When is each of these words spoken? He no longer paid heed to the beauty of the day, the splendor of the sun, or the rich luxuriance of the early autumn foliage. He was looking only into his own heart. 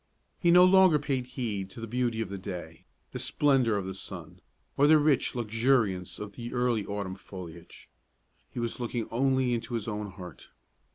He 0.39 0.49
no 0.49 0.65
longer 0.65 0.97
paid 0.97 1.27
heed 1.27 1.69
to 1.69 1.79
the 1.79 1.85
beauty 1.85 2.21
of 2.21 2.29
the 2.29 2.39
day, 2.39 2.85
the 3.11 3.19
splendor 3.19 3.77
of 3.77 3.85
the 3.85 3.93
sun, 3.93 4.41
or 4.75 4.87
the 4.87 4.97
rich 4.97 5.35
luxuriance 5.35 6.17
of 6.17 6.31
the 6.31 6.51
early 6.55 6.83
autumn 6.83 7.13
foliage. 7.13 7.87
He 8.49 8.59
was 8.59 8.79
looking 8.79 9.07
only 9.11 9.53
into 9.53 9.75
his 9.75 9.87
own 9.87 10.09
heart. 10.13 10.49